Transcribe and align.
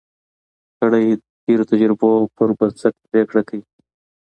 سړی 0.77 1.05
د 1.15 1.21
تېرو 1.43 1.63
تجربو 1.71 2.11
پر 2.35 2.49
بنسټ 2.59 2.93
پریکړه 3.09 3.41
کوي 3.49 3.63